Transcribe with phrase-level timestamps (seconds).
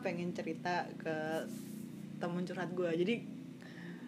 [0.00, 1.44] pengen cerita ke
[2.22, 3.14] temen curhat gue jadi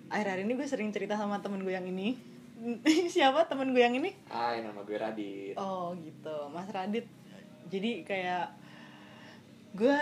[0.09, 2.15] akhir-akhir ini gue sering cerita sama temen gue yang ini.
[3.15, 4.15] Siapa temen gue yang ini?
[4.31, 5.59] Hai, nama gue Radit.
[5.59, 6.49] oh gitu.
[6.55, 7.09] Mas Radit.
[7.69, 8.55] Jadi kayak
[9.75, 9.99] gue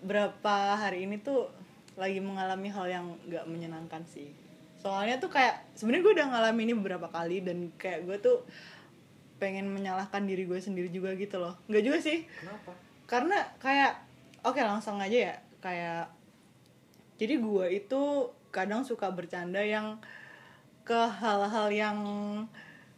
[0.00, 1.52] berapa hari ini tuh
[2.00, 4.32] lagi mengalami hal yang gak menyenangkan sih.
[4.80, 8.38] Soalnya tuh kayak sebenarnya gue udah ngalamin ini beberapa kali dan kayak gue tuh
[9.36, 11.60] pengen menyalahkan diri gue sendiri juga gitu loh.
[11.68, 12.24] Nggak juga sih.
[12.24, 12.72] Kenapa?
[13.10, 14.06] karena kayak
[14.44, 15.36] oke langsung aja ya.
[15.60, 16.12] Kayak
[17.20, 18.02] jadi gue itu
[18.50, 20.00] kadang suka bercanda yang
[20.82, 21.98] ke hal-hal yang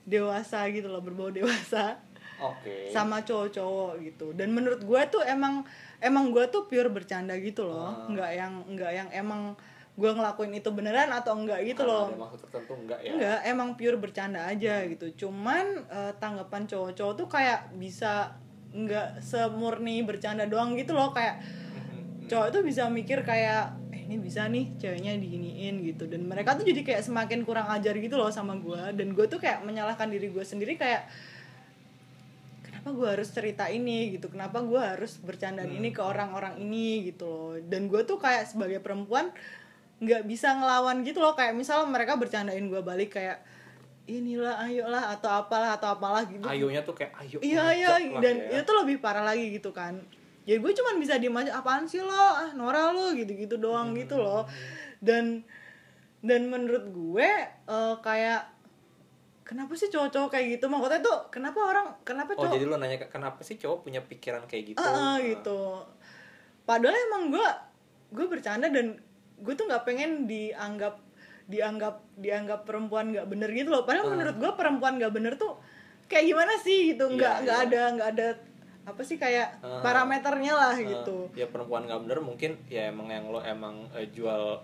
[0.07, 1.99] dewasa gitu loh berbau dewasa.
[2.43, 2.91] Oke.
[2.91, 4.35] sama cowok-cowok gitu.
[4.35, 5.63] Dan menurut gue tuh emang
[6.03, 8.11] emang gue tuh pure bercanda gitu loh.
[8.11, 9.55] Nggak yang nggak yang emang
[9.93, 12.07] gue ngelakuin itu beneran atau enggak gitu Karena loh.
[12.09, 13.11] Ada maksud tertentu enggak ya?
[13.13, 15.07] Enggak, emang pure bercanda aja gitu.
[15.27, 18.35] Cuman eh, tanggapan cowok-cowok tuh kayak bisa
[18.73, 21.45] enggak semurni bercanda doang gitu loh kayak
[22.27, 26.09] cowok tuh bisa mikir kayak eh ini bisa nih ceweknya diginiin gitu.
[26.09, 29.37] Dan mereka tuh jadi kayak semakin kurang ajar gitu loh sama gue dan gue tuh
[29.37, 31.07] kayak menyalahkan diri gue sendiri kayak
[32.65, 34.17] kenapa gue harus cerita ini?
[34.17, 34.33] gitu.
[34.33, 37.13] Kenapa gue harus bercandaan ini ke orang-orang ini?
[37.13, 37.53] gitu loh.
[37.61, 39.31] Dan gue tuh kayak sebagai perempuan
[40.03, 41.37] nggak bisa ngelawan gitu loh.
[41.37, 43.45] Kayak misal mereka bercandain gue balik kayak
[44.05, 47.39] inilah ayolah atau apalah atau apalah gitu Ayonya tuh kayak ayo.
[47.39, 48.61] iya iya dan ya.
[48.61, 49.95] itu lebih parah lagi gitu kan
[50.43, 53.91] ya gue cuman bisa diem aja apaan sih lo ah Nora lo gitu gitu doang
[53.91, 53.99] Hmm.
[53.99, 54.43] gitu loh
[54.99, 55.47] dan
[56.19, 58.51] dan menurut gue eh, kayak
[59.45, 62.99] kenapa sih cowok-cowok kayak gitu maksudnya tuh kenapa orang kenapa Oh cowok jadi lo nanya
[63.05, 64.79] kenapa sih cowok punya pikiran kayak gitu?
[64.79, 65.19] Eh, Ah.
[65.21, 65.83] gitu
[66.63, 67.49] padahal emang gue
[68.13, 68.99] gue bercanda dan
[69.37, 70.99] gue tuh nggak pengen dianggap
[71.45, 75.59] dianggap dianggap perempuan nggak bener gitu loh padahal menurut gue perempuan nggak bener tuh
[76.05, 77.67] kayak gimana sih gitu nggak Iya, nggak iya.
[77.67, 78.29] ada nggak ada
[78.83, 79.79] apa sih kayak Ah.
[79.81, 84.07] parameternya lah Eh, gitu ya perempuan nggak bener mungkin ya emang yang lo emang eh,
[84.09, 84.59] jual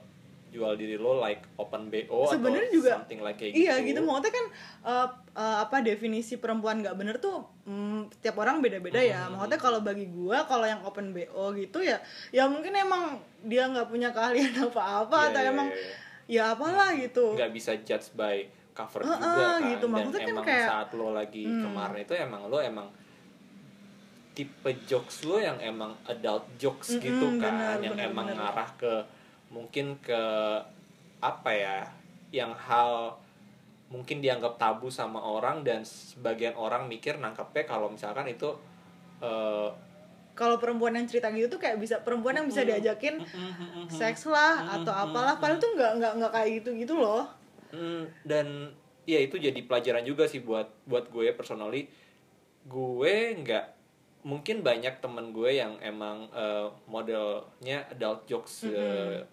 [0.48, 3.86] jual diri lo like open bo Sebenarnya atau juga something like kayak iya gitu.
[3.94, 4.46] gitu maksudnya kan
[4.82, 9.36] eh, eh, apa definisi perempuan nggak bener tuh mm, tiap orang beda-beda ya Hmm.
[9.36, 12.00] maksudnya kalau bagi gua kalau yang open bo gitu ya
[12.30, 16.06] ya mungkin emang dia nggak punya keahlian apa-apa Iya, atau iya, emang iya.
[16.28, 19.84] Ya apalah gitu nggak bisa judge by cover Ah, juga ah, kan gitu.
[19.84, 21.62] dan Maksudnya kan emang kayak- saat lo lagi Hmm.
[21.64, 22.88] kemarin itu emang lo emang
[24.32, 28.38] tipe jokes lo yang emang adult jokes Mm-mm, gitu kan benar, yang benar, emang benar.
[28.54, 28.92] ngarah ke
[29.50, 30.22] mungkin ke
[31.18, 31.78] apa ya
[32.30, 33.18] yang hal
[33.88, 38.52] mungkin dianggap tabu sama orang dan sebagian orang mikir nangkepnya kalau misalkan itu
[39.18, 39.68] eh,
[40.38, 43.18] kalau perempuan yang cerita gitu tuh kayak bisa perempuan yang bisa diajakin
[43.90, 47.26] seks lah atau apalah padahal tuh nggak nggak nggak kayak gitu gitu loh.
[47.74, 48.70] Hmm, dan
[49.02, 51.90] ya itu jadi pelajaran juga sih buat buat gue personally.
[52.62, 53.64] Gue nggak
[54.22, 59.26] mungkin banyak temen gue yang emang eh, modelnya adult jokes eh,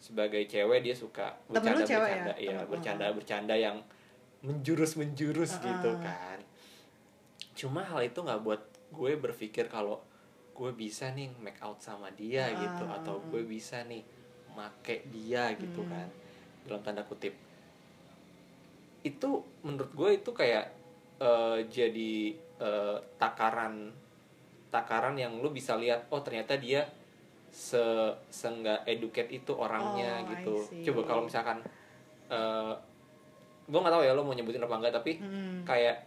[0.00, 2.40] sebagai cewek dia suka bercanda cewek bercanda ya?
[2.40, 3.76] iya Temen- bercanda bercanda yang
[4.40, 6.00] menjurus menjurus gitu Uh-uh.
[6.00, 6.38] kan.
[7.52, 10.00] Cuma hal itu nggak buat gue berpikir kalau
[10.60, 12.52] gue bisa nih make out sama dia Ah.
[12.54, 14.04] gitu atau gue bisa nih
[14.52, 15.90] make dia gitu Hmm.
[15.90, 16.08] kan
[16.62, 17.32] dalam tanda kutip
[19.00, 19.30] itu
[19.62, 20.66] menurut gue itu kayak
[21.18, 22.12] eh, jadi
[22.58, 23.88] eh, takaran
[24.68, 26.84] takaran yang lu bisa lihat oh ternyata dia
[27.50, 27.80] se
[28.30, 30.54] seenggak educate itu orangnya Oh, gitu
[30.86, 31.58] coba kalau misalkan
[32.28, 32.72] eh
[33.66, 35.64] gue nggak tahu ya lo mau nyebutin apa enggak tapi Hmm.
[35.64, 36.04] kayak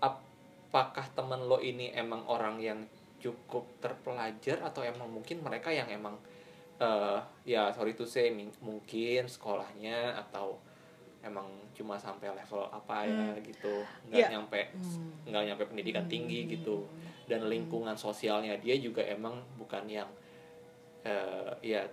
[0.00, 2.80] apakah temen lo ini emang orang yang
[3.20, 6.16] cukup terpelajar atau emang mungkin mereka yang emang
[6.78, 10.56] eh ya sorry to say mungkin sekolahnya atau
[11.20, 13.44] emang cuma sampai level apa ya Hmm.
[13.44, 13.74] gitu
[14.08, 14.28] nggak Ya.
[14.30, 15.12] nyampe Hmm.
[15.28, 16.88] nggak nyampe pendidikan tinggi gitu
[17.28, 20.08] dan lingkungan sosialnya dia juga emang bukan yang
[21.02, 21.84] eh ya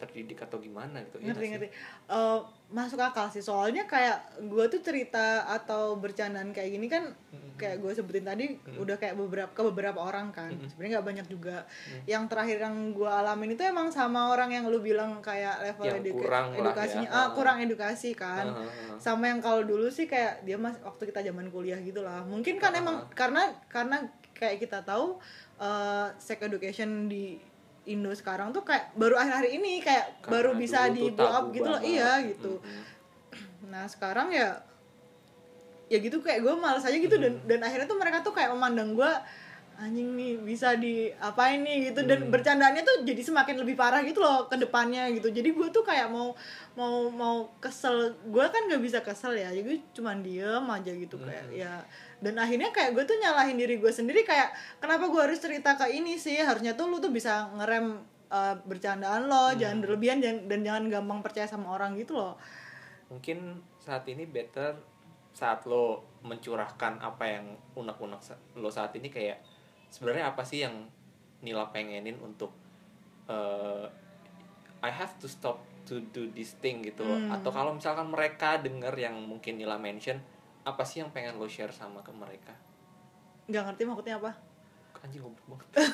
[0.00, 1.50] terdidik atau gimana gitu ya ngerti sih?
[1.52, 1.68] ngerti
[2.08, 2.38] Eh,
[2.70, 7.54] masuk akal sih soalnya kayak gue tuh cerita atau bercandaan kayak gini kan Mm-mm.
[7.54, 8.78] kayak gue sebutin tadi Mm.
[8.78, 10.66] udah kayak beberapa ke beberapa orang kan Mm-mm.
[10.66, 12.00] sebenarnya nggak banyak juga Mm.
[12.06, 15.98] yang terakhir yang gue alamin itu emang sama orang yang lu bilang kayak level Yang
[16.00, 17.18] eduka- kurang lah edukasinya ya.
[17.18, 18.64] ah kurang edukasi kan ah.
[18.96, 22.56] sama yang kalau dulu sih kayak dia mas waktu kita zaman kuliah gitu lah mungkin
[22.56, 22.80] kan Ah.
[22.80, 23.96] emang karena karena
[24.32, 25.20] kayak kita tahu
[25.58, 27.36] eh, sex education di
[27.90, 31.66] Indo sekarang tuh kayak baru akhir-akhir ini kayak Karena baru bisa di blow up gitu
[31.66, 31.82] loh.
[31.82, 32.62] iya gitu.
[32.62, 33.68] Mm-mm.
[33.70, 34.62] nah sekarang ya
[35.90, 37.18] ya gitu kayak gue males aja gitu.
[37.18, 39.10] Dan dan akhirnya tuh mereka tuh kayak memandang gue
[39.80, 42.04] anjing nih bisa di apa ini gitu.
[42.04, 42.30] Dan Hmm.
[42.30, 45.32] bercandaannya tuh jadi semakin lebih parah gitu loh ke depannya gitu.
[45.32, 46.36] Jadi gue tuh kayak mau
[46.76, 48.12] mau mau kesel.
[48.28, 49.48] Gue kan gak bisa kesel ya.
[49.48, 51.56] Jadi gue cuman diem aja gitu kayak Hmm.
[51.56, 51.74] ya.
[52.20, 55.88] Dan akhirnya kayak gue tuh nyalahin diri gue sendiri kayak kenapa gue harus cerita ke
[55.88, 56.36] ini sih?
[56.36, 59.50] Harusnya tuh lu tuh bisa ngerem eh, bercandaan lo.
[59.52, 62.38] Jangan berlebihan dan, dan jangan gampang percaya sama orang gitu loh.
[63.08, 64.76] Mungkin saat ini better
[65.30, 68.18] saat lo mencurahkan apa yang unek-unek
[68.54, 69.38] lo saat ini kayak
[69.90, 70.88] sebenarnya apa sih yang
[71.42, 72.54] Nila pengenin untuk
[73.28, 73.86] eh,
[74.80, 77.02] I have to stop to do this thing gitu.
[77.02, 77.34] Hmm.
[77.34, 80.22] atau kalau misalkan mereka denger yang mungkin Nila mention
[80.62, 82.52] apa sih yang pengen lo share sama ke mereka
[83.48, 84.36] nggak ngerti maksudnya apa
[85.00, 85.66] anjing goblok banget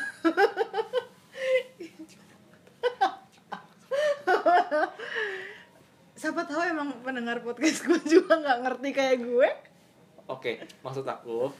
[6.19, 9.48] siapa tahu emang pendengar podcast gue juga nggak ngerti kayak gue
[10.26, 11.54] Oke, maksud aku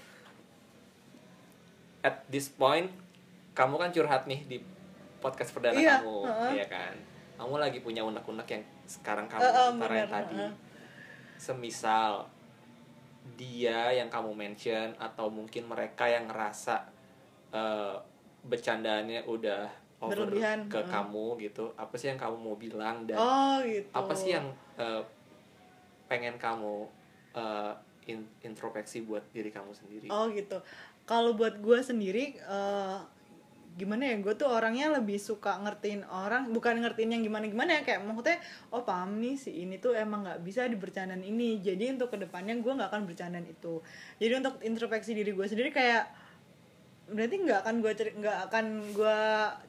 [2.06, 2.87] at this point
[3.50, 4.56] kamu kan curhat nih di
[5.19, 6.50] podcast perdana Iya, kamu, heeh.
[6.55, 6.94] iya kan?
[7.35, 10.38] Kamu lagi punya unek-unek yang sekarang kamu utarain bener, tadi.
[11.35, 12.23] Semisal
[13.35, 16.79] dia yang kamu mention atau mungkin mereka yang ngerasa
[17.50, 17.97] eh,
[18.47, 19.67] bercandaannya udah
[19.99, 20.87] over Berlebihan, ke heeh.
[20.87, 21.73] kamu gitu.
[21.75, 25.02] Apa sih yang kamu mau bilang dan oh gitu apa sih yang eh,
[26.06, 26.87] pengen kamu
[28.06, 30.56] in- introspeksi buat diri kamu sendiri Oh gitu.
[31.06, 32.99] Kalau buat gue sendiri, eh,
[33.76, 34.19] gimana ya?
[34.19, 37.82] Gue tuh orangnya lebih suka ngertiin orang, bukan ngertiin yang gimana-gimana ya.
[37.87, 38.43] Kayak maksudnya,
[38.75, 41.62] oh paham nih si ini tuh emang nggak bisa dibercandain ini.
[41.62, 43.79] Jadi untuk ke depannya gue nggak akan bercandain itu.
[44.19, 46.26] Jadi untuk introspeksi diri gue sendiri kayak
[47.06, 49.19] berarti nggak akan gue nggak akan gue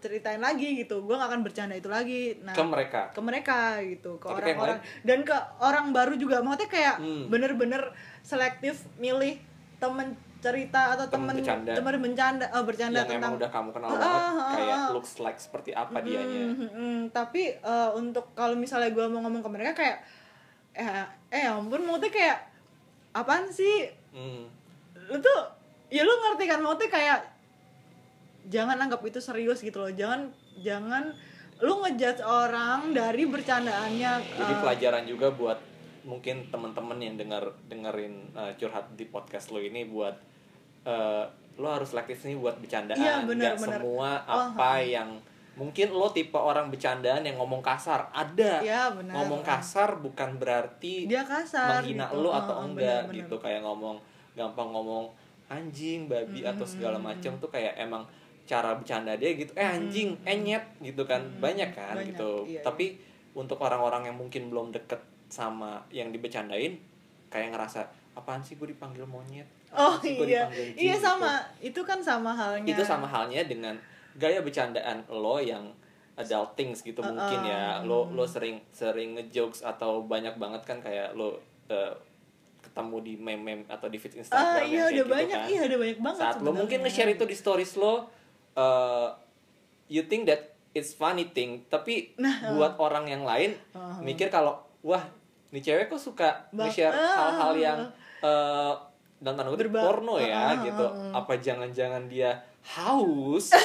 [0.01, 4.17] ceritain lagi gitu gue nggak akan bercanda itu lagi nah ke mereka ke mereka gitu
[4.17, 7.29] ke orang-orang dan ke orang baru juga maksudnya kayak Hmm.
[7.29, 7.93] bener-bener
[8.25, 9.37] selektif milih
[9.77, 11.71] temen cerita atau Temen temen bercanda.
[11.73, 14.79] temen bercanda oh, bercanda yang tentang emang udah kamu kenal Ah, banget ah, ah, kayak
[14.91, 16.97] looks like seperti apa dianya Hmm, hmm, hmm.
[17.09, 19.97] tapi eh, untuk kalau misalnya gue mau ngomong ke mereka kayak
[20.73, 20.87] eh
[21.29, 22.37] eh ya ampun maksudnya kayak
[23.11, 24.45] apaan sih Hmm.
[25.05, 25.39] lu tuh
[25.87, 27.19] ya lu ngerti kan maksudnya kayak
[28.45, 31.11] jangan anggap itu serius gitu loh jangan jangan
[31.57, 35.57] lu ngejudge orang dari bercandaannya jadi eh, pelajaran juga buat
[36.07, 40.15] mungkin teman-teman yang dengar dengerin uh, curhat di podcast lo ini buat
[40.87, 41.27] uh,
[41.59, 42.95] lo harus selektif nih buat bercandaan.
[42.95, 43.79] Iya, benar, Nggak benar.
[43.83, 45.09] semua Oh, apa yang
[45.57, 48.07] mungkin lo tipe orang bercandaan yang ngomong kasar.
[48.15, 48.63] Ada.
[48.63, 49.13] Iya, benar.
[49.19, 52.23] ngomong kasar bukan berarti dia kasar menghina gitu.
[52.23, 53.17] lo Oh, atau oh, enggak benar-benar.
[53.27, 53.35] gitu.
[53.43, 53.97] Kayak ngomong
[54.37, 55.05] gampang ngomong
[55.51, 58.07] anjing babi atau segala macam tuh kayak emang
[58.47, 59.51] cara bercanda dia gitu.
[59.59, 61.19] Eh anjing enyet gitu kan.
[61.41, 62.47] Banyak kan Banyak, gitu.
[62.47, 62.95] Iya, tapi
[63.35, 66.79] untuk orang-orang yang mungkin belum deket sama yang dibecandain
[67.27, 67.83] kayak ngerasa
[68.15, 69.45] apaan sih gue dipanggil monyet
[69.75, 71.05] oh Apaan iya dipanggil anjing?" iya gitu.
[71.05, 73.75] sama itu kan sama halnya itu sama halnya dengan
[74.17, 75.69] gaya bercandaan lo yang
[76.17, 81.13] adult things gitu mungkin ya lo lo sering sering ngejokes atau banyak banget kan kayak
[81.13, 81.37] lo
[81.69, 81.93] eh,
[82.65, 85.49] ketemu di meme-meme atau di feed Instagram ah yang iya kayak udah gitu banyak kan.
[85.53, 86.57] iya udah banyak banget saat lo sebenarnya.
[86.57, 87.93] mungkin nge-share itu di stories lo
[88.57, 89.09] eh,
[89.93, 94.01] you think that it's funny thing tapi Nah, buat orang yang lain uh-huh.
[94.01, 95.05] mikir kalau wah
[95.51, 97.79] nih cewek kok suka nge-share ah, hal-hal yang
[98.23, 98.73] eh
[99.17, 100.85] dalam tanda kutip porno ya ah, gitu.
[101.09, 102.37] apa jangan-jangan dia
[102.77, 103.49] haus?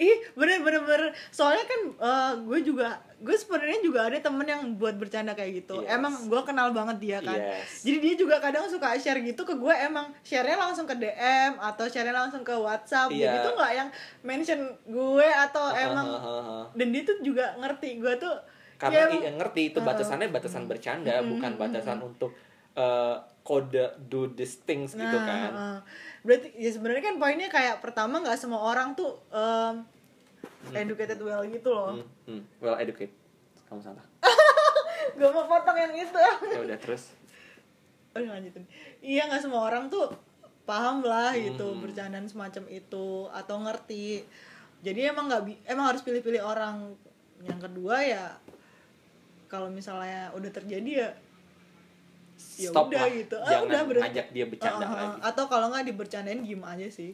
[0.00, 1.02] Ih bener bener bener.
[1.28, 5.84] Soalnya kan eh, gue juga gue sebenarnya juga ada temen yang buat bercanda kayak gitu.
[5.84, 5.92] Yes.
[5.98, 7.36] emang gue kenal banget dia kan.
[7.36, 7.84] Yes.
[7.84, 9.74] jadi dia juga kadang suka share gitu ke gue.
[9.76, 13.12] Emang sharenya langsung ke DM atau sharenya langsung ke WhatsApp.
[13.12, 13.28] Iya.
[13.28, 13.88] jadi tuh nggak yang
[14.24, 16.58] mention gue atau emang Hahaha.
[16.72, 18.00] dan dia tuh juga ngerti.
[18.00, 18.34] Gue tuh
[18.80, 22.32] karena iya, ngerti itu batasannya batasan bercanda bukan batasan untuk
[22.72, 25.50] eh, kode do these things gitu Nah, kan.
[25.50, 25.78] heeh.
[26.20, 29.84] berarti ya sebenarnya kan poinnya kayak pertama nggak semua orang tuh em,
[30.72, 31.96] educated well gitu loh.
[31.96, 32.42] Hmm, hmm.
[32.58, 33.12] well educated
[33.66, 34.04] kamu salah.
[35.18, 36.20] Gue mau potong yang itu.
[36.46, 37.12] Ya udah terus?
[38.10, 38.64] Oh lanjutin.
[38.98, 40.10] Iya nggak semua orang tuh
[40.64, 41.80] paham lah gitu Hmm.
[41.80, 44.24] bercandaan semacam itu atau ngerti.
[44.80, 46.94] Jadi emang nggak emang harus pilih-pilih orang.
[47.40, 48.24] Yang kedua ya
[49.50, 51.08] kalau misalnya udah terjadi ya
[52.56, 53.10] ya Stop udah lah.
[53.12, 55.00] gitu Ah, Jangan udah berarti ajak dia bercanda Ah, ah, ah.
[55.02, 55.18] lagi.
[55.26, 57.12] atau kalau nggak dibercandain gim aja sih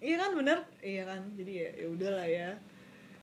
[0.00, 2.50] iya kan bener iya kan jadi ya ya udahlah ya